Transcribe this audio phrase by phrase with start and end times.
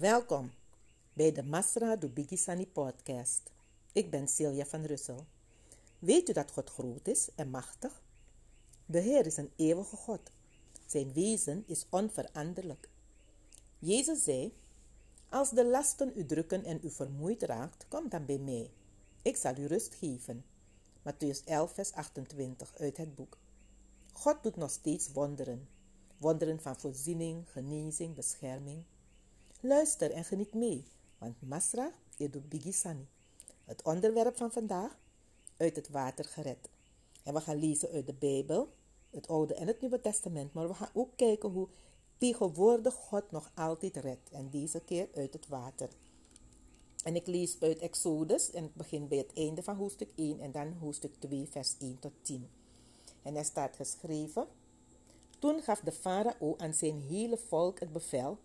[0.00, 0.50] Welkom
[1.12, 3.50] bij de Masra do Bigisani podcast.
[3.92, 5.26] Ik ben Celia van Russel.
[5.98, 8.02] Weet u dat God groot is en machtig?
[8.86, 10.20] De Heer is een eeuwige God.
[10.86, 12.88] Zijn wezen is onveranderlijk.
[13.78, 14.54] Jezus zei:
[15.28, 18.70] Als de lasten u drukken en u vermoeid raakt, kom dan bij mij.
[19.22, 20.44] Ik zal u rust geven.
[21.02, 23.38] Matthäus 11, vers 28 uit het boek.
[24.12, 25.68] God doet nog steeds wonderen.
[26.18, 28.84] Wonderen van voorziening, genezing, bescherming.
[29.60, 30.84] Luister en geniet mee,
[31.18, 33.06] want Masra Edu Bigisani.
[33.64, 34.98] Het onderwerp van vandaag,
[35.56, 36.68] uit het water gered.
[37.22, 38.68] En we gaan lezen uit de Bijbel,
[39.10, 41.68] het Oude en het Nieuwe Testament, maar we gaan ook kijken hoe
[42.18, 44.30] tegenwoordig God nog altijd redt.
[44.30, 45.88] En deze keer uit het water.
[47.04, 50.52] En ik lees uit Exodus en ik begin bij het einde van hoofdstuk 1 en
[50.52, 52.48] dan hoofdstuk 2, vers 1 tot 10.
[53.22, 54.46] En er staat geschreven:
[55.38, 58.38] Toen gaf de farao aan zijn hele volk het bevel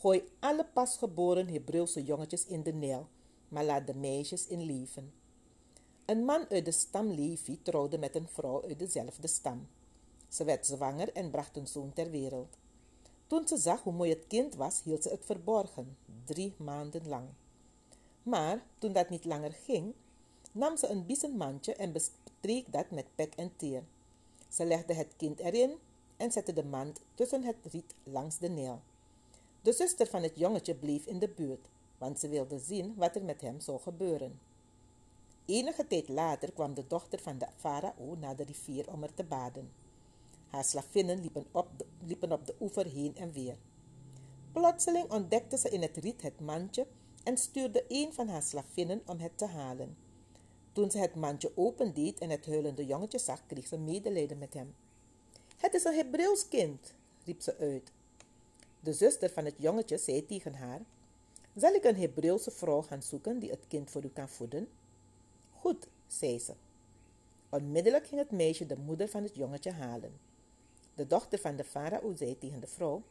[0.00, 3.08] Gooi alle pasgeboren Hebreeuwse jongetjes in de Nijl,
[3.48, 5.12] maar laat de meisjes in leven.
[6.04, 9.68] Een man uit de stam Levi trouwde met een vrouw uit dezelfde stam.
[10.28, 12.56] Ze werd zwanger en bracht een zoon ter wereld.
[13.26, 17.28] Toen ze zag hoe mooi het kind was, hield ze het verborgen, drie maanden lang.
[18.22, 19.94] Maar toen dat niet langer ging,
[20.52, 23.82] nam ze een biezenmandje en bestreek dat met pek en teer.
[24.48, 25.74] Ze legde het kind erin
[26.16, 28.80] en zette de mand tussen het riet langs de Nijl.
[29.66, 33.24] De zuster van het jongetje bleef in de buurt, want ze wilde zien wat er
[33.24, 34.40] met hem zou gebeuren.
[35.44, 39.24] Enige tijd later kwam de dochter van de farao naar de rivier om er te
[39.24, 39.70] baden.
[40.46, 43.56] Haar slavinnen liepen op, de, liepen op de oever heen en weer.
[44.52, 46.86] Plotseling ontdekte ze in het riet het mandje
[47.24, 49.96] en stuurde een van haar slavinnen om het te halen.
[50.72, 54.74] Toen ze het mandje opendeed en het huilende jongetje zag, kreeg ze medelijden met hem.
[55.56, 57.94] Het is een Hebreeuws kind, riep ze uit.
[58.86, 60.80] De zuster van het jongetje zei tegen haar:
[61.54, 64.68] Zal ik een Hebreeuwse vrouw gaan zoeken die het kind voor u kan voeden?
[65.50, 66.52] Goed, zei ze.
[67.48, 70.18] Onmiddellijk ging het meisje de moeder van het jongetje halen.
[70.94, 73.02] De dochter van de farao zei tegen de vrouw: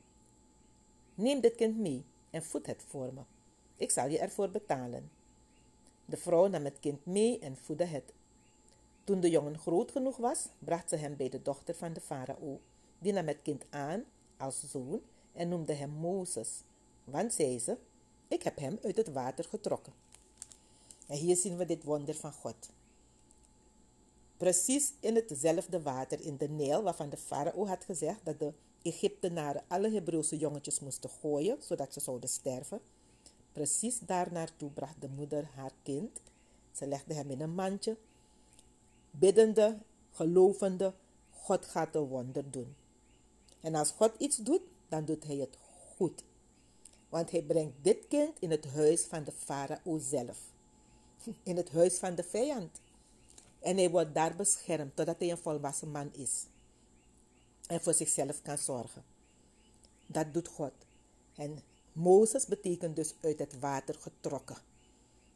[1.16, 3.22] Neem dit kind mee en voed het voor me.
[3.75, 5.12] Ik zal je ervoor betalen.
[6.06, 8.13] De vrouw nam het kind mee en voedde het.
[9.03, 12.59] Toen de jongen groot genoeg was, bracht ze hem bij de dochter van de farao.
[13.00, 14.03] Die nam het kind aan
[14.38, 15.02] als zoon
[15.35, 16.50] en noemde hem Mozes,
[17.03, 17.78] want zei ze,
[18.28, 19.94] ik heb hem uit het water getrokken.
[21.07, 22.69] En hier zien we dit wonder van God.
[24.38, 29.63] Precies in hetzelfde water in de Nijl, waarvan de farao had gezegd dat de Egyptenaren
[29.68, 32.81] alle Hebreeuwse jongetjes moesten gooien, zodat ze zouden sterven.
[33.51, 36.22] Precies daar naartoe bracht de moeder haar kind.
[36.72, 37.97] Ze legde hem in een mandje.
[39.12, 39.78] Biddende,
[40.12, 40.94] gelovende,
[41.31, 42.75] God gaat een wonder doen.
[43.62, 44.62] En als God iets doet,
[44.95, 45.57] dan doet hij het
[45.95, 46.23] goed.
[47.09, 50.38] Want hij brengt dit kind in het huis van de farao zelf.
[51.44, 52.81] In het huis van de vijand.
[53.59, 56.45] En hij wordt daar beschermd totdat hij een volwassen man is.
[57.67, 59.03] En voor zichzelf kan zorgen.
[60.06, 60.73] Dat doet God.
[61.35, 61.59] En
[61.94, 64.57] Mozes betekent dus uit het water getrokken.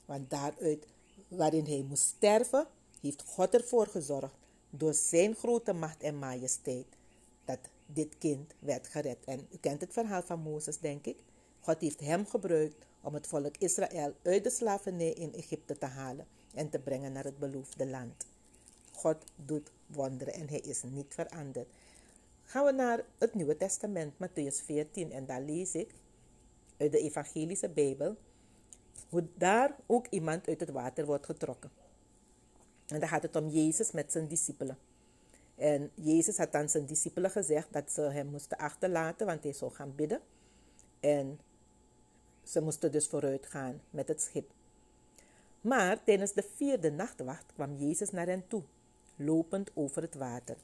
[0.05, 0.85] Want daaruit
[1.27, 2.67] waarin hij moest sterven,
[3.01, 4.33] heeft God ervoor gezorgd
[4.69, 6.87] door zijn grote macht en majesteit
[7.45, 7.59] dat
[7.94, 9.25] dit kind werd gered.
[9.25, 11.17] En u kent het verhaal van Mozes, denk ik.
[11.59, 16.27] God heeft hem gebruikt om het volk Israël uit de slavernij in Egypte te halen
[16.53, 18.27] en te brengen naar het beloofde land.
[18.91, 21.67] God doet wonderen en hij is niet veranderd.
[22.44, 25.94] Gaan we naar het Nieuwe Testament, Matthäus 14, en daar lees ik
[26.77, 28.17] uit de Evangelische Bijbel
[29.09, 31.71] hoe daar ook iemand uit het water wordt getrokken.
[32.88, 34.77] En dan gaat het om Jezus met zijn discipelen.
[35.59, 39.71] En Jezus had aan zijn discipelen gezegd dat ze hem moesten achterlaten, want hij zou
[39.71, 40.21] gaan bidden.
[40.99, 41.39] En
[42.43, 44.51] ze moesten dus vooruit gaan met het schip.
[45.61, 48.63] Maar tijdens de vierde nachtwacht kwam Jezus naar hen toe,
[49.15, 50.57] lopend over het water.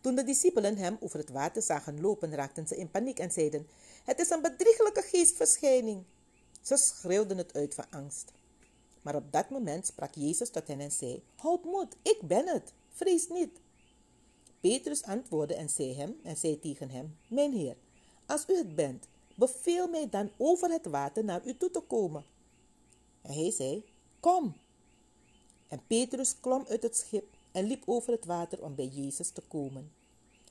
[0.00, 3.66] Toen de discipelen hem over het water zagen lopen, raakten ze in paniek en zeiden:
[4.04, 6.04] Het is een bedrieglijke geestverschijning.
[6.60, 8.32] Ze schreeuwden het uit van angst.
[9.02, 12.72] Maar op dat moment sprak Jezus tot hen en zei: Houd moed, ik ben het,
[12.92, 13.60] vrees niet.
[14.62, 17.76] Petrus antwoordde en zei, hem, en zei tegen hem, Mijn heer,
[18.26, 22.24] als u het bent, beveel mij dan over het water naar u toe te komen.
[23.22, 23.84] En hij zei,
[24.20, 24.54] Kom.
[25.68, 29.42] En Petrus klom uit het schip en liep over het water om bij Jezus te
[29.48, 29.92] komen.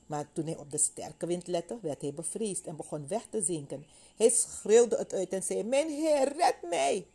[0.06, 3.42] Maar toen hij op de sterke wind lette, werd hij bevreesd en begon weg te
[3.42, 3.84] zinken.
[4.16, 7.06] Hij schreeuwde het uit en zei, Mijn Heer, red mij!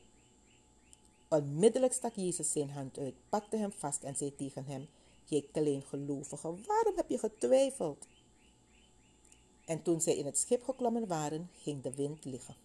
[1.27, 4.88] Onmiddellijk stak Jezus zijn hand uit, pakte hem vast en zei tegen hem,
[5.29, 8.06] Jij gelovige, waarom heb je getwijfeld?
[9.65, 12.56] En toen zij in het schip geklommen waren, ging de wind liggen.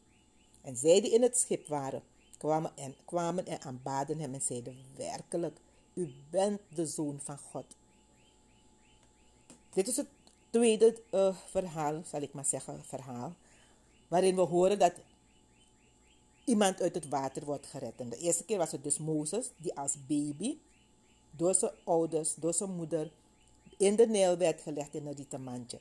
[0.61, 2.03] En zij die in het schip waren,
[2.39, 5.59] kwamen en, kwamen en aanbaden hem en zeiden, werkelijk,
[5.95, 7.65] u bent de Zoon van God.
[9.73, 10.09] Dit is het
[10.51, 13.35] tweede uh, verhaal, zal ik maar zeggen, verhaal,
[14.09, 14.93] waarin we horen dat
[16.45, 17.99] iemand uit het water wordt gered.
[17.99, 20.59] De eerste keer was het dus Mozes, die als baby
[21.37, 23.11] door zijn ouders, door zijn moeder,
[23.77, 25.79] in de Nijl werd gelegd in een rieten mandje.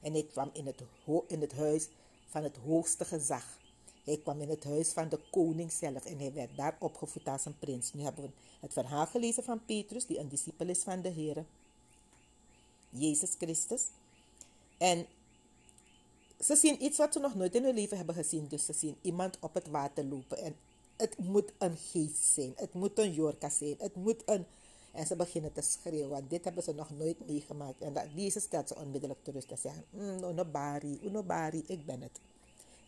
[0.00, 0.82] En hij kwam in het,
[1.26, 1.88] in het huis
[2.26, 3.58] van het hoogste gezag.
[4.04, 7.44] Hij kwam in het huis van de koning zelf en hij werd daar opgevoed als
[7.44, 7.92] een prins.
[7.92, 11.44] Nu hebben we het verhaal gelezen van Petrus, die een discipel is van de Heer,
[12.90, 13.86] Jezus Christus.
[14.78, 15.06] En
[16.40, 18.46] ze zien iets wat ze nog nooit in hun leven hebben gezien.
[18.48, 20.38] Dus ze zien iemand op het water lopen.
[20.38, 20.56] En
[20.96, 22.52] het moet een geest zijn.
[22.56, 23.74] Het moet een jorka zijn.
[23.78, 24.46] Het moet een...
[24.92, 27.80] En ze beginnen te schreeuwen, want dit hebben ze nog nooit meegemaakt.
[27.80, 30.24] En dat, deze stelt ze onmiddellijk te rust en zeggen, mm,
[31.02, 32.20] unobari, ik ben het.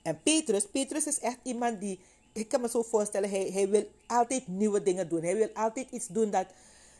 [0.03, 2.01] En Petrus, Petrus is echt iemand die,
[2.33, 5.23] ik kan me zo voorstellen, hij, hij wil altijd nieuwe dingen doen.
[5.23, 6.47] Hij wil altijd iets doen dat,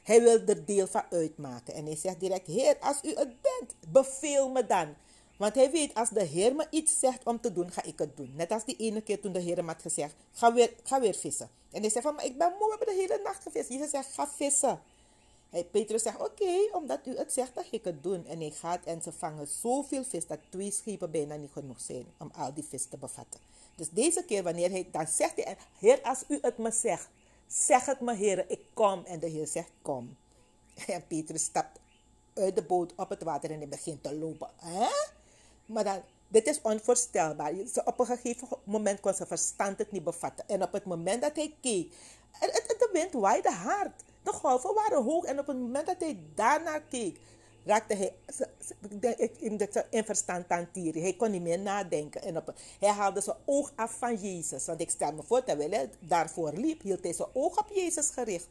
[0.03, 1.75] hij wil er deel van uitmaken.
[1.75, 4.95] En hij zegt direct, Heer, als u het bent, beveel me dan.
[5.37, 8.17] Want hij weet, als de Heer me iets zegt om te doen, ga ik het
[8.17, 8.33] doen.
[8.35, 11.15] Net als die ene keer toen de Heer me had gezegd, ga weer, ga weer
[11.15, 11.49] vissen.
[11.71, 13.69] En hij zegt van, maar ik ben moe, we hebben de hele nacht gevist.
[13.69, 14.81] Jezus zegt, ga vissen.
[15.55, 18.27] Hij, Petrus zegt, oké, omdat u het zegt, dan ga ik het doen.
[18.27, 22.07] En hij gaat en ze vangen zoveel vis dat twee schepen bijna niet genoeg zijn
[22.19, 23.41] om al die vis te bevatten.
[23.77, 27.09] Dus deze keer, wanneer hij, dan zegt hij, Heer, als u het me zegt,
[27.47, 29.05] zeg het me, Heer, ik kom.
[29.05, 30.17] En de Heer zegt, kom.
[30.87, 31.79] En Petrus stapt
[32.35, 34.51] uit de boot op het water en hij begint te lopen.
[34.57, 34.89] Hè?
[35.67, 37.53] Maar dan, dit is onvoorstelbaar.
[37.85, 40.49] Op een gegeven moment kon zijn verstand het niet bevatten.
[40.49, 41.93] En op het moment dat hij keek,
[42.41, 44.03] de wind waaide hard.
[44.25, 47.21] De golven waren hoog en op het moment dat hij daarnaar keek,
[47.65, 48.13] raakte hij
[49.91, 51.03] in verstand aan tieren.
[51.03, 52.23] Hij kon niet meer nadenken.
[52.23, 54.67] En op, hij haalde zijn oog af van Jezus.
[54.67, 58.11] Want ik stel me voor, terwijl hij daarvoor liep, hield hij zijn oog op Jezus
[58.11, 58.49] gericht.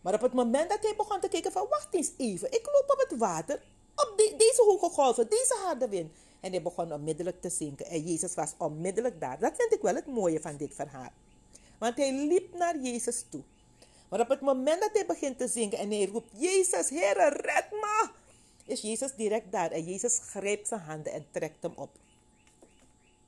[0.00, 2.90] Maar op het moment dat hij begon te kijken van, wacht eens even, ik loop
[2.90, 3.62] op het water,
[3.94, 6.12] op deze hoge golven, deze harde wind.
[6.40, 7.86] En hij begon onmiddellijk te zinken.
[7.86, 9.38] En Jezus was onmiddellijk daar.
[9.38, 11.10] Dat vind ik wel het mooie van dit verhaal.
[11.78, 13.42] Want hij liep naar Jezus toe.
[14.12, 17.70] Maar op het moment dat hij begint te zingen en hij roept, Jezus, Heere, red
[17.70, 18.10] me,
[18.64, 19.70] is Jezus direct daar.
[19.70, 21.90] En Jezus grijpt zijn handen en trekt hem op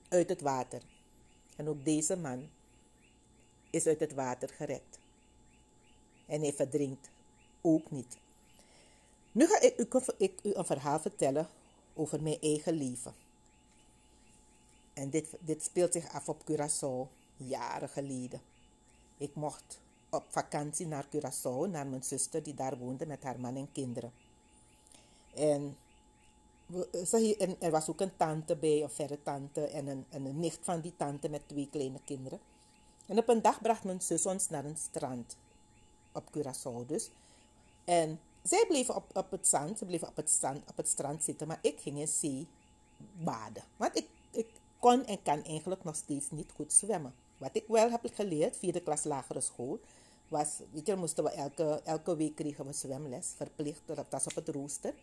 [0.08, 0.82] uit het water.
[1.56, 2.50] En ook deze man
[3.70, 4.98] is uit het water gered.
[6.26, 7.10] En hij verdrinkt
[7.60, 8.16] ook niet.
[9.32, 9.86] Nu ga ik u,
[10.16, 11.48] ik u een verhaal vertellen
[11.94, 13.14] over mijn eigen leven.
[14.92, 18.40] En dit, dit speelt zich af op Curaçao, jaren geleden.
[19.18, 19.82] Ik mocht
[20.14, 24.12] op vakantie naar Curaçao, naar mijn zuster die daar woonde met haar man en kinderen.
[25.34, 25.76] En,
[27.38, 30.58] en er was ook een tante bij, een verre tante en een, en een nicht
[30.62, 32.38] van die tante met twee kleine kinderen.
[33.06, 35.36] En op een dag bracht mijn zus ons naar een strand,
[36.12, 37.10] op Curaçao dus.
[37.84, 41.24] En zij bleven op, op het zand, ze bleven op het, zand, op het strand
[41.24, 42.46] zitten, maar ik ging in zee
[43.12, 43.62] baden.
[43.76, 44.46] Want ik, ik
[44.78, 47.14] kon en kan eigenlijk nog steeds niet goed zwemmen.
[47.38, 49.80] Wat ik wel heb geleerd, vierde klas lagere school,
[50.34, 50.60] was,
[50.96, 54.94] moesten elke, elke week kregen we zwemles, verplicht, dat was op het rooster.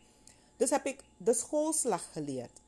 [0.58, 2.62] Dus heb ik de schoolslag geleerd.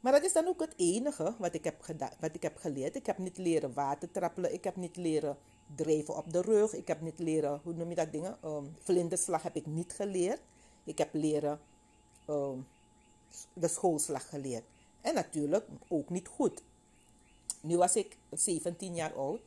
[0.00, 1.86] Maar dat is dan ook het enige wat ik heb,
[2.20, 2.96] wat ik heb geleerd.
[2.96, 5.36] Ik heb niet leren water trappelen, ik heb niet leren
[5.76, 8.36] drijven op de rug, ik heb niet leren, hoe noem je dat dingen?
[8.44, 10.40] Um, vlinderslag heb ik niet geleerd.
[10.84, 11.60] Ik heb leren
[12.28, 12.66] um,
[13.52, 14.64] de schoolslag geleerd.
[15.00, 16.62] En natuurlijk ook niet goed.
[17.60, 19.40] Nu was ik 17 jaar oud.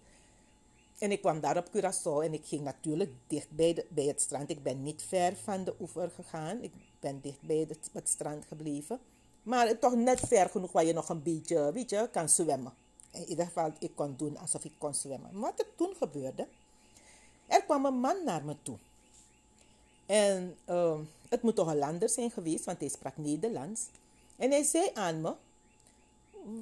[0.98, 4.22] En ik kwam daar op Curaçao en ik ging natuurlijk dicht bij, de, bij het
[4.22, 4.50] strand.
[4.50, 6.62] Ik ben niet ver van de oever gegaan.
[6.62, 9.00] Ik ben dicht bij het, strand gebleven.
[9.44, 12.74] Maar toch net ver genoeg waar je nog een beetje, weet je, kan zwemmen.
[13.12, 15.40] In ieder geval, ik kon doen alsof ik kon zwemmen.
[15.40, 16.48] wat er toen gebeurde,
[17.48, 18.78] er kwam een man naar me toe.
[20.06, 21.00] En uh,
[21.30, 23.88] het moet toch een lander zijn geweest, want hij sprak Nederlands.
[24.36, 25.34] En hij zei aan me,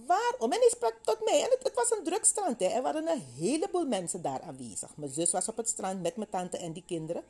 [0.06, 0.52] waarom?
[0.52, 1.44] En hij sprak tot mij.
[1.44, 2.60] En het, het was een druk strand.
[2.60, 2.66] Hè.
[2.66, 4.90] Er waren een heleboel mensen daar aanwezig.
[4.96, 7.24] Mijn zus was op het strand met mijn tante en die kinderen.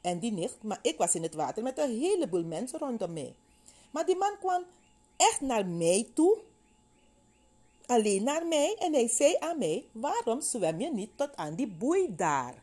[0.00, 0.62] En die nicht.
[0.62, 3.34] Maar ik was in het water met een heleboel mensen rondom mij.
[3.90, 4.64] Maar die man kwam
[5.16, 6.38] echt naar mij toe.
[7.86, 8.76] Alleen naar mij.
[8.78, 12.54] En hij zei aan mij, waarom zwem je niet tot aan die boei daar?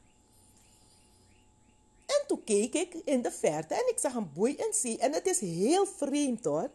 [2.06, 4.98] En toen keek ik in de verte en ik zag een boei in zee.
[4.98, 6.70] En het is heel vreemd hoor.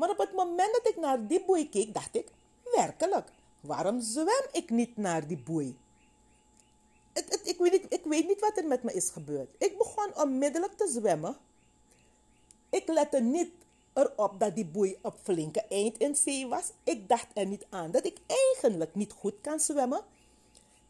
[0.00, 2.28] Maar op het moment dat ik naar die boei keek, dacht ik,
[2.74, 3.28] werkelijk,
[3.60, 5.76] waarom zwem ik niet naar die boei?
[7.42, 9.50] Ik, weet, ik weet niet wat er met me is gebeurd.
[9.58, 11.36] Ik begon onmiddellijk te zwemmen.
[12.70, 13.50] Ik lette niet
[13.92, 16.70] erop dat die boei op flinke eind in zee was.
[16.84, 20.04] Ik dacht er niet aan dat ik eigenlijk niet goed kan zwemmen.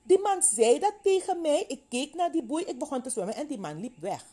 [0.03, 1.65] Die man zei dat tegen mij.
[1.69, 4.25] Ik keek naar die boei, ik begon te zwemmen en die man liep weg.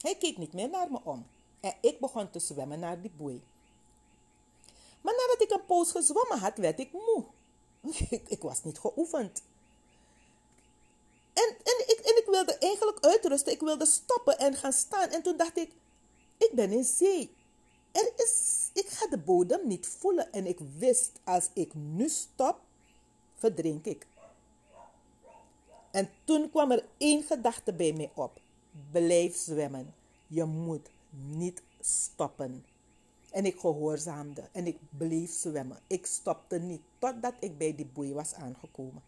[0.00, 1.26] Hij keek niet meer naar me om.
[1.60, 3.42] En ik begon te zwemmen naar die boei.
[5.04, 7.24] Maar nadat ik een poos gezwommen had, werd ik moe.
[8.10, 9.42] ik, ik was niet geoefend.
[11.32, 13.52] En, en, ik, en ik wilde eigenlijk uitrusten.
[13.52, 15.08] Ik wilde stoppen en gaan staan.
[15.08, 15.70] En toen dacht ik,
[16.36, 17.34] ik ben in zee.
[17.92, 20.32] Er is, ik ga de bodem niet voelen.
[20.32, 22.60] En ik wist, als ik nu stop,
[23.34, 24.06] verdrink ik.
[25.90, 28.40] En toen kwam er één gedachte bij mij op.
[28.90, 29.94] Blijf zwemmen.
[30.26, 32.64] Je moet niet stoppen.
[33.34, 35.78] En ik gehoorzaamde en ik bleef zwemmen.
[35.86, 39.02] Ik stopte niet totdat ik bij die boei was aangekomen.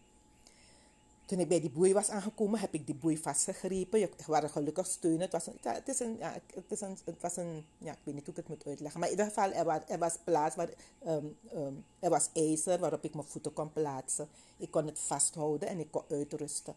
[1.25, 4.02] Toen ik bij die boei was aangekomen, heb ik die boei vastgegrepen.
[4.02, 5.21] Ik waren gelukkig steunen.
[5.21, 7.99] Het was een, het is een, ja, het is een, het was een, ja, ik
[8.02, 9.00] weet niet hoe ik het moet uitleggen.
[9.00, 10.68] Maar in ieder geval, er was, er was plaats waar,
[11.06, 14.28] um, um, er was ijzer waarop ik mijn voeten kon plaatsen.
[14.56, 16.75] Ik kon het vasthouden en ik kon uitrusten.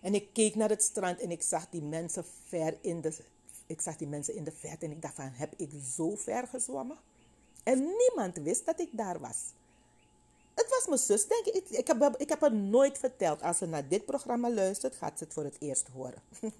[0.00, 3.16] En ik keek naar het strand en ik zag die mensen ver in de,
[3.66, 6.46] ik zag die mensen in de verte en ik dacht van, heb ik zo ver
[6.46, 6.96] gezwommen?
[7.62, 9.36] En niemand wist dat ik daar was.
[10.54, 11.68] Het was mijn zus, denk ik.
[11.68, 13.42] Ik heb, ik heb haar nooit verteld.
[13.42, 16.22] Als ze naar dit programma luistert, gaat ze het voor het eerst horen.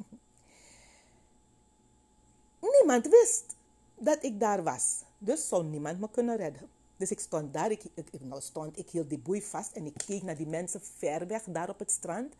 [2.79, 3.45] niemand wist
[3.95, 5.03] dat ik daar was.
[5.19, 6.69] Dus zou niemand me kunnen redden.
[6.97, 7.83] Dus ik stond daar, ik,
[8.21, 11.43] nou stond, ik hield die boei vast en ik keek naar die mensen ver weg
[11.43, 12.35] daar op het strand.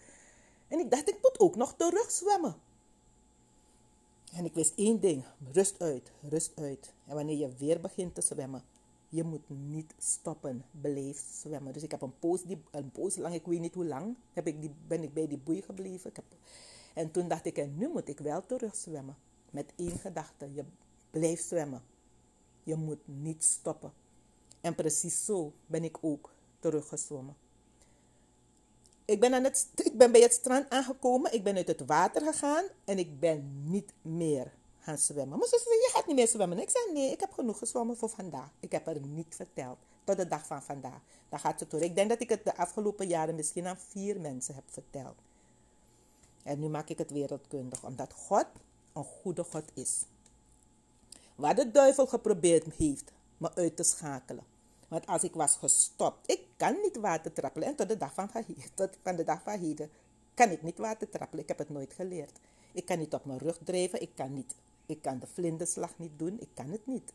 [0.69, 2.57] En ik dacht, ik moet ook nog terug zwemmen.
[4.37, 6.93] En ik wist één ding, rust uit, rust uit.
[7.07, 8.63] En wanneer je weer begint te zwemmen,
[9.09, 11.73] je moet niet stoppen, blijf zwemmen.
[11.73, 14.47] Dus ik heb een poos, die, een poos lang, ik weet niet hoe lang, heb
[14.47, 16.11] ik die, ben ik bij die boei gebleven.
[16.11, 16.25] Ik heb,
[16.95, 19.17] en toen dacht ik, nu moet ik wel terug zwemmen.
[19.51, 20.65] Met één gedachte, je
[21.11, 21.83] blijft zwemmen.
[22.63, 23.93] Je moet niet stoppen.
[24.61, 27.37] En precies zo ben ik ook teruggezwommen.
[29.07, 32.23] Ik ben, aan het, ik ben bij het strand aangekomen, ik ben uit het water
[32.23, 35.39] gegaan en ik ben niet meer gaan zwemmen.
[35.39, 36.59] Maar ze zei, je gaat niet meer zwemmen.
[36.59, 38.51] Ik zei, nee, ik heb genoeg gezwommen voor vandaag.
[38.61, 41.01] Ik heb er niet verteld, tot de dag van vandaag.
[41.29, 41.81] Dan gaat ze door.
[41.81, 45.17] Ik denk dat ik het de afgelopen jaren misschien aan vier mensen heb verteld.
[46.43, 48.47] En nu maak ik het wereldkundig, omdat God
[48.93, 50.05] een goede God is.
[51.35, 54.45] Waar de duivel geprobeerd heeft me uit te schakelen
[54.97, 57.69] want als ik was gestopt, ik kan niet water trappelen.
[57.69, 58.31] En tot de dag van,
[58.75, 59.91] tot van de dag van heden
[60.35, 61.43] kan ik niet water trappelen.
[61.43, 62.39] Ik heb het nooit geleerd.
[62.73, 64.01] Ik kan niet op mijn rug drijven.
[64.01, 64.55] Ik kan, niet,
[64.87, 66.41] ik kan de vlinderslag niet doen.
[66.41, 67.13] Ik kan het niet.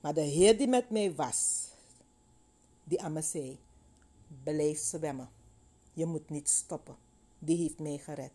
[0.00, 1.68] Maar de Heer die met mij was,
[2.84, 3.58] die aan me zei,
[4.42, 5.28] blijf zwemmen.
[5.92, 6.96] Je moet niet stoppen.
[7.38, 8.32] Die heeft mij gered.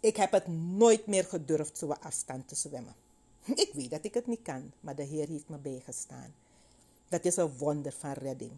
[0.00, 2.94] Ik heb het nooit meer gedurfd zo'n afstand te zwemmen.
[3.44, 6.41] Ik weet dat ik het niet kan, maar de Heer heeft me bijgestaan.
[7.12, 8.52] Dat is een wonder van redding.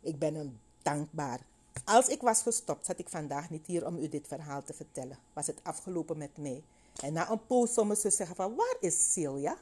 [0.00, 1.40] Ik ben hem dankbaar.
[1.84, 5.18] Als ik was gestopt, zat ik vandaag niet hier om u dit verhaal te vertellen.
[5.32, 6.62] Was het afgelopen met mij.
[7.02, 9.56] En na een poos zou ze zeggen van, waar is Celia?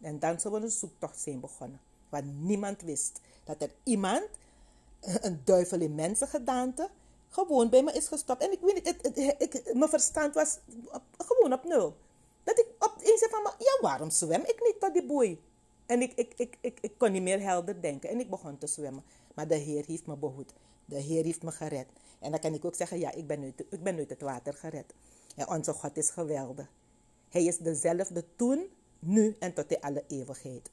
[0.00, 1.80] En dan zou we een zoektocht zijn begonnen.
[2.08, 4.28] Want niemand wist dat er iemand,
[5.00, 6.90] een duivel in mensengedaante,
[7.28, 8.42] gewoon bij me is gestopt.
[8.42, 8.86] En ik weet niet,
[9.38, 10.58] het, mijn verstand was
[11.18, 11.96] gewoon op nul.
[12.44, 15.40] Dat ik opeens zei van, ja, waarom zwem ik niet tot die boei?
[15.86, 18.10] En ik, ik, ik, ik, ik kon niet meer helder denken.
[18.10, 19.04] En ik begon te zwemmen.
[19.34, 20.52] Maar de Heer heeft me behoed.
[20.84, 21.86] De Heer heeft me gered.
[22.18, 24.54] En dan kan ik ook zeggen, ja, ik ben uit, ik ben uit het water
[24.54, 24.94] gered.
[25.36, 26.70] En onze God is geweldig.
[27.28, 28.66] Hij is dezelfde toen,
[28.98, 30.70] nu en tot in alle eeuwigheid.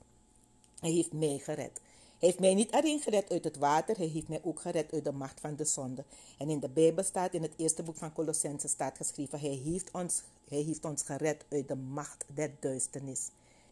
[0.80, 1.82] Hij heeft mij gered.
[2.20, 5.04] Hij heeft mij niet alleen gered uit het water, hij heeft mij ook gered uit
[5.04, 6.06] de macht van de zonde.
[6.38, 9.92] En in de Bijbel staat, in het eerste boek van Colossense staat geschreven, hij heeft,
[9.92, 13.30] ons, hij heeft ons gered uit de macht der duisternis.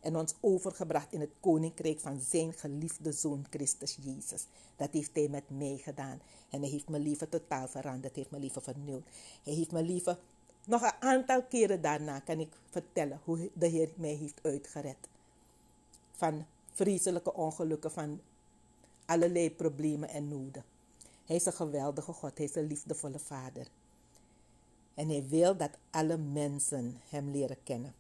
[0.08, 4.46] En ons overgebracht in het koninkrijk van zijn geliefde zoon Christus Jezus.
[4.76, 6.22] Dat heeft hij met mij gedaan.
[6.50, 9.04] En hij heeft mijn leven totaal veranderd, heeft mijn leven vernieuwd.
[9.44, 10.18] Hij heeft mijn leven,
[10.66, 15.08] nog een aantal keren daarna kan ik vertellen hoe de Heer mij heeft uitgered.
[16.12, 18.22] Van vreselijke ongelukken, van
[19.06, 20.64] allerlei problemen en noden.
[21.26, 23.68] Hij is een geweldige God, hij is een liefdevolle Vader.
[24.94, 27.94] En hij wil dat alle mensen hem leren kennen.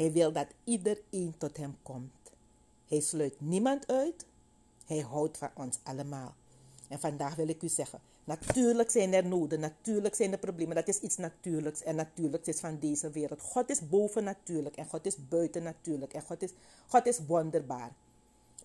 [0.00, 2.32] Hij wil dat iedereen tot hem komt.
[2.88, 4.26] Hij sluit niemand uit.
[4.86, 6.34] Hij houdt van ons allemaal.
[6.88, 10.76] En vandaag wil ik u zeggen, natuurlijk zijn er noden, natuurlijk zijn er problemen.
[10.76, 13.40] Dat is iets natuurlijks en natuurlijk is van deze wereld.
[13.40, 16.50] God is boven natuurlijk en God is buiten natuurlijk en God is,
[16.86, 17.92] God is wonderbaar.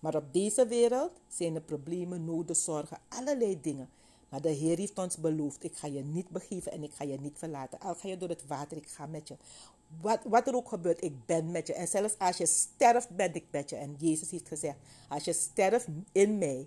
[0.00, 3.88] Maar op deze wereld zijn er problemen, noden, zorgen, allerlei dingen.
[4.28, 7.20] Maar de Heer heeft ons beloofd, ik ga je niet begeven en ik ga je
[7.20, 7.80] niet verlaten.
[7.80, 9.36] Al ga je door het water, ik ga met je.
[10.00, 11.74] Wat, wat er ook gebeurt, ik ben met je.
[11.74, 13.76] En zelfs als je sterft, ben ik met je.
[13.76, 14.76] En Jezus heeft gezegd,
[15.08, 16.66] als je sterft in mij,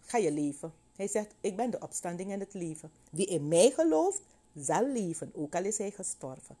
[0.00, 0.72] ga je leven.
[0.96, 2.90] Hij zegt, ik ben de opstanding en het leven.
[3.10, 4.22] Wie in mij gelooft,
[4.56, 6.56] zal leven, ook al is hij gestorven.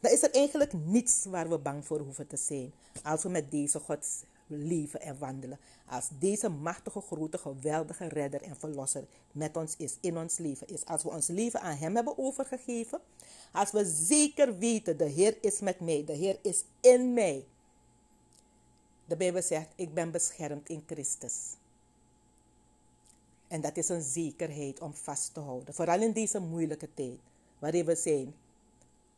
[0.00, 2.72] Dan is er eigenlijk niets waar we bang voor hoeven te zijn.
[3.02, 4.06] Als we met deze God
[4.46, 5.58] leven en wandelen.
[5.86, 10.84] Als deze machtige, grote, geweldige redder en verlosser met ons is, in ons leven is.
[10.84, 13.00] Als we ons leven aan Hem hebben overgegeven.
[13.52, 17.44] Als we zeker weten, de Heer is met mij, de Heer is in mij.
[19.04, 21.34] De Bijbel zegt, ik ben beschermd in Christus.
[23.48, 25.74] En dat is een zekerheid om vast te houden.
[25.74, 27.18] Vooral in deze moeilijke tijd
[27.58, 28.34] waarin we zijn,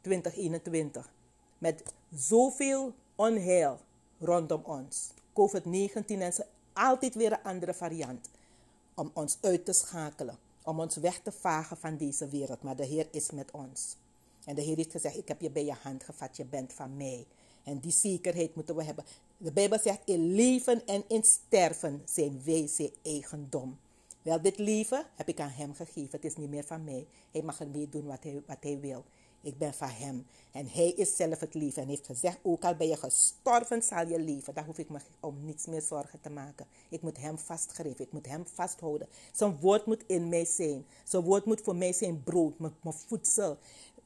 [0.00, 1.10] 2021,
[1.58, 1.82] met
[2.14, 3.80] zoveel onheil
[4.18, 5.10] rondom ons.
[5.38, 6.40] COVID-19 is
[6.72, 8.28] altijd weer een andere variant
[8.94, 12.62] om ons uit te schakelen, om ons weg te vagen van deze wereld.
[12.62, 13.96] Maar de Heer is met ons.
[14.44, 16.96] En de Heer heeft gezegd, ik heb je bij je hand gevat, je bent van
[16.96, 17.26] mij.
[17.62, 19.04] En die zekerheid moeten we hebben.
[19.36, 23.78] De Bijbel zegt, in leven en in sterven zijn wij zijn eigendom.
[24.22, 26.10] Wel, dit leven heb ik aan hem gegeven.
[26.10, 27.06] Het is niet meer van mij.
[27.30, 29.04] Hij mag ermee doen wat hij, wat hij wil.
[29.40, 30.26] Ik ben van hem.
[30.52, 31.82] En hij is zelf het leven.
[31.82, 34.54] En heeft gezegd, ook al ben je gestorven, zal je leven.
[34.54, 36.66] Daar hoef ik me om niets meer zorgen te maken.
[36.88, 38.04] Ik moet hem vastgrijpen.
[38.04, 39.08] Ik moet hem vasthouden.
[39.32, 40.86] Zijn woord moet in mij zijn.
[41.04, 43.58] Zijn woord moet voor mij zijn brood, mijn, mijn voedsel.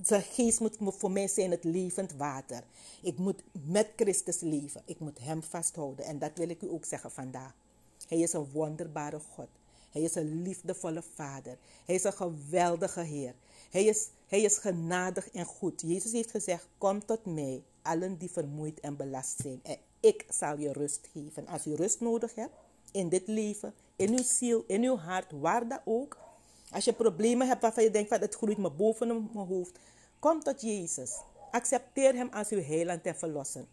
[0.02, 2.62] Zijn geest moet voor mij zijn het levend water.
[3.02, 4.82] Ik moet met Christus leven.
[4.84, 6.04] Ik moet hem vasthouden.
[6.04, 7.54] En dat wil ik u ook zeggen vandaag.
[8.08, 9.48] Hij is een wonderbare God.
[9.90, 11.58] Hij is een liefdevolle Vader.
[11.84, 13.34] Hij is een geweldige Heer.
[13.72, 15.80] Hij is, hij is genadig en goed.
[15.80, 19.60] Jezus heeft gezegd: Kom tot mij, allen die vermoeid en belast zijn.
[19.62, 21.46] En ik zal je rust geven.
[21.46, 22.54] Als u rust nodig hebt
[22.90, 26.18] in dit leven, in uw ziel, in uw hart, waar dat ook.
[26.70, 29.78] Als je problemen hebt waarvan je denkt: van, Het groeit me boven mijn hoofd.
[30.18, 31.20] Kom tot Jezus.
[31.50, 33.64] Accepteer Hem als uw heiland en verlosser.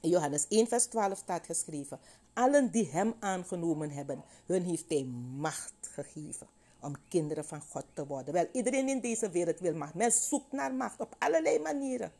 [0.00, 1.98] In Johannes 1, vers 12 staat geschreven:
[2.32, 5.04] Allen die Hem aangenomen hebben, hun heeft Hij
[5.36, 6.46] macht gegeven
[6.80, 8.34] om kinderen van God te worden.
[8.34, 9.94] Wel, iedereen in deze wereld wil macht.
[9.94, 12.12] Men zoekt naar macht op allerlei manieren.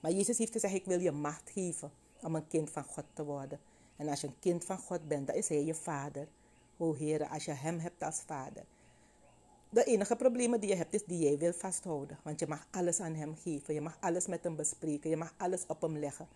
[0.00, 1.90] Maar Jezus heeft gezegd: Ik wil je macht geven
[2.22, 3.60] om een kind van God te worden.
[3.96, 6.28] En als je een kind van God bent, dan is Hij je vader.
[6.76, 8.64] O Heer, als je Hem hebt als vader.
[9.70, 12.18] De enige problemen die je hebt, is die jij wil vasthouden.
[12.22, 13.74] Want je mag alles aan Hem geven.
[13.74, 15.10] Je mag alles met Hem bespreken.
[15.10, 16.28] Je mag alles op Hem leggen.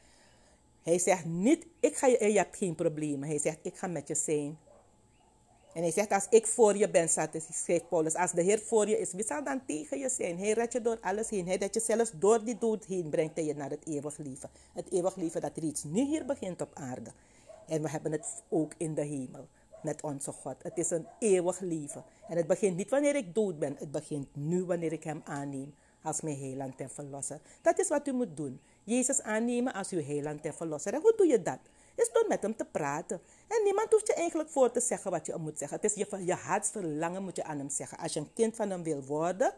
[0.82, 3.28] Hij zegt niet, ik ga je, je hebt geen problemen.
[3.28, 4.58] Hij zegt, ik ga met je zijn.
[5.74, 8.98] En hij zegt, als ik voor je ben, schrijft Paulus, als de Heer voor je
[8.98, 10.38] is, wie zal dan tegen je zijn?
[10.38, 11.46] Hij redt je door alles heen.
[11.46, 14.50] Hij redt je zelfs door die dood heen, brengt hij je naar het eeuwig leven.
[14.72, 17.10] Het eeuwig leven dat reeds nu hier begint op aarde.
[17.66, 19.48] En we hebben het ook in de hemel
[19.82, 20.62] met onze God.
[20.62, 22.04] Het is een eeuwig leven.
[22.28, 23.76] En het begint niet wanneer ik dood ben.
[23.78, 27.40] Het begint nu wanneer ik hem aanneem als mijn heiland en verlosser.
[27.62, 28.60] Dat is wat u moet doen.
[28.84, 30.94] Jezus aannemen als uw heiland en verlosser.
[30.94, 31.58] En hoe doe je dat?
[31.94, 33.20] Is door met hem te praten.
[33.48, 35.80] En niemand hoeft je eigenlijk voor te zeggen wat je moet zeggen.
[35.80, 37.98] Het is je, je hartsverlangen moet je aan hem zeggen.
[37.98, 39.54] Als je een kind van hem wil worden,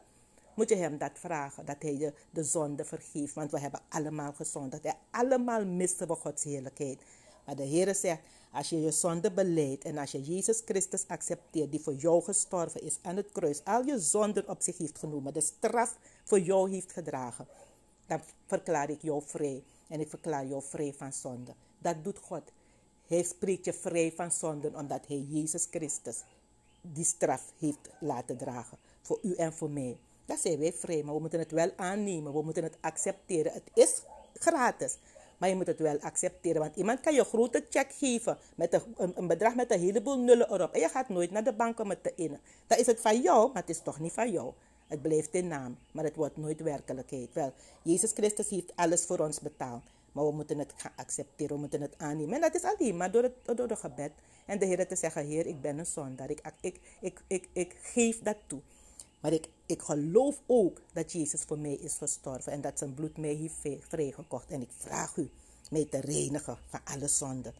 [0.54, 1.64] moet je hem dat vragen.
[1.64, 3.34] Dat hij je de zonde vergeeft.
[3.34, 4.84] Want we hebben allemaal gezondigd.
[4.84, 7.00] En allemaal missen we Gods heerlijkheid.
[7.46, 8.20] Maar de Heer zegt,
[8.52, 12.82] als je je zonde beleidt en als je Jezus Christus accepteert, die voor jou gestorven
[12.82, 16.70] is aan het kruis, al je zonden op zich heeft genomen, de straf voor jou
[16.70, 17.46] heeft gedragen,
[18.06, 19.62] dan verklaar ik jou vrij.
[19.88, 21.54] En ik verklaar jou vrij van zonde.
[21.84, 22.42] Dat doet God.
[23.06, 26.22] Hij spreekt je vrij van zonden omdat hij Jezus Christus
[26.80, 28.78] die straf heeft laten dragen.
[29.02, 29.96] Voor u en voor mij.
[30.26, 32.32] Dat zijn wij vrij, maar we moeten het wel aannemen.
[32.32, 33.52] We moeten het accepteren.
[33.52, 34.02] Het is
[34.34, 34.96] gratis.
[35.38, 36.60] Maar je moet het wel accepteren.
[36.60, 38.38] Want iemand kan je een grote check geven.
[38.54, 40.72] Met een, een, bedrag met een heleboel nullen erop.
[40.72, 42.40] En je gaat nooit naar de bank om het te innen.
[42.66, 44.52] Dan is het van jou, maar het is toch niet van jou.
[44.86, 47.28] Het blijft in naam, maar het wordt nooit werkelijkheid.
[47.32, 49.82] Wel, Jezus Christus heeft alles voor ons betaald.
[50.14, 52.34] Maar we moeten het gaan accepteren, we moeten het aannemen.
[52.34, 54.12] En dat is alleen maar door het, door het gebed.
[54.46, 56.30] En de Heer te zeggen, Heer, ik ben een zondaar.
[56.30, 58.60] Ik, ik, ik, ik, ik geef dat toe.
[59.20, 62.52] Maar ik, ik geloof ook dat Jezus voor mij is gestorven.
[62.52, 64.50] En dat zijn bloed mij heeft vrijgekocht.
[64.50, 65.30] En ik vraag u
[65.70, 67.54] mij te reinigen van alle zonden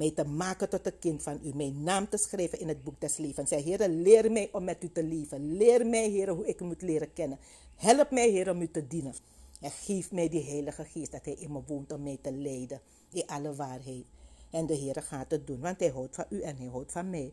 [0.00, 3.00] mij te maken tot een kind van u, mijn naam te schrijven in het boek
[3.00, 3.48] des levens.
[3.48, 5.56] Zeg, Heer, leer mij om met u te leven.
[5.56, 7.38] Leer mij, Heer, hoe ik u moet leren kennen.
[7.76, 9.14] Help mij, Heer, om u te dienen.
[9.60, 12.80] En geef mij die Heilige Geest dat Hij in me woont om mij te leiden
[13.12, 14.04] in alle waarheid.
[14.50, 17.10] En de Heer gaat het doen, want Hij houdt van u en Hij houdt van
[17.10, 17.32] mij.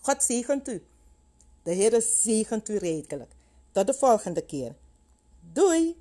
[0.00, 0.82] God zegent u.
[1.62, 3.32] De Heer zegent u redelijk.
[3.72, 4.74] Tot de volgende keer.
[5.52, 5.96] Doei!